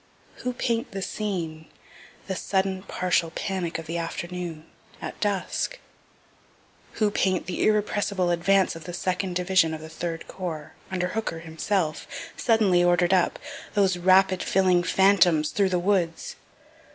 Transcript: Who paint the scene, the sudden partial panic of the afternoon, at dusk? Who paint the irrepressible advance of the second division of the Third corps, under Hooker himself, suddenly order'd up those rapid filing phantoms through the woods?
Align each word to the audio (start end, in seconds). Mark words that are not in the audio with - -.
Who 0.37 0.53
paint 0.53 0.93
the 0.93 1.03
scene, 1.03 1.67
the 2.25 2.35
sudden 2.35 2.81
partial 2.81 3.29
panic 3.29 3.77
of 3.77 3.85
the 3.85 3.99
afternoon, 3.99 4.65
at 4.99 5.19
dusk? 5.19 5.77
Who 6.93 7.11
paint 7.11 7.45
the 7.45 7.61
irrepressible 7.67 8.31
advance 8.31 8.75
of 8.75 8.85
the 8.85 8.93
second 8.95 9.35
division 9.35 9.75
of 9.75 9.81
the 9.81 9.89
Third 9.89 10.27
corps, 10.27 10.73
under 10.89 11.09
Hooker 11.09 11.41
himself, 11.41 12.07
suddenly 12.35 12.83
order'd 12.83 13.13
up 13.13 13.37
those 13.75 13.97
rapid 13.99 14.41
filing 14.41 14.81
phantoms 14.81 15.51
through 15.51 15.69
the 15.69 15.77
woods? 15.77 16.35